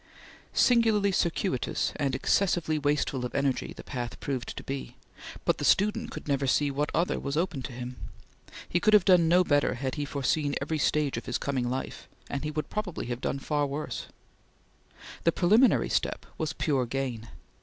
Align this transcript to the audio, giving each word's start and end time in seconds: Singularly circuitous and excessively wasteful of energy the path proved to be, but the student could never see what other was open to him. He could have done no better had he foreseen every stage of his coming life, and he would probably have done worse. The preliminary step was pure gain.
Singularly 0.55 1.11
circuitous 1.11 1.93
and 1.95 2.15
excessively 2.15 2.79
wasteful 2.79 3.23
of 3.23 3.35
energy 3.35 3.71
the 3.71 3.83
path 3.83 4.19
proved 4.19 4.57
to 4.57 4.63
be, 4.63 4.97
but 5.45 5.59
the 5.59 5.63
student 5.63 6.09
could 6.09 6.27
never 6.27 6.47
see 6.47 6.71
what 6.71 6.89
other 6.91 7.19
was 7.19 7.37
open 7.37 7.61
to 7.61 7.71
him. 7.71 7.97
He 8.67 8.79
could 8.79 8.95
have 8.95 9.05
done 9.05 9.27
no 9.27 9.43
better 9.43 9.75
had 9.75 9.93
he 10.01 10.05
foreseen 10.05 10.55
every 10.59 10.79
stage 10.79 11.17
of 11.17 11.27
his 11.27 11.37
coming 11.37 11.69
life, 11.69 12.07
and 12.31 12.43
he 12.43 12.49
would 12.49 12.71
probably 12.71 13.05
have 13.13 13.21
done 13.21 13.39
worse. 13.47 14.07
The 15.23 15.31
preliminary 15.31 15.89
step 15.89 16.25
was 16.35 16.53
pure 16.53 16.87
gain. 16.87 17.27